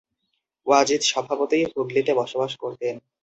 ওয়াজিদ 0.67 1.01
স্বভাবতই 1.03 1.63
হুগলিতে 1.71 2.11
বসবাস 2.15 2.51
করতেন। 2.55 2.95